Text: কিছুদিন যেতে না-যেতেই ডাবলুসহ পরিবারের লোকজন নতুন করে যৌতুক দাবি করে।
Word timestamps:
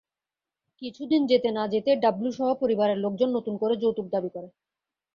কিছুদিন 0.81 1.21
যেতে 1.25 1.49
না-যেতেই 1.51 2.01
ডাবলুসহ 2.03 2.47
পরিবারের 2.61 2.97
লোকজন 2.97 3.29
নতুন 3.37 3.53
করে 3.57 3.73
যৌতুক 3.77 4.07
দাবি 4.11 4.29
করে। 4.29 4.47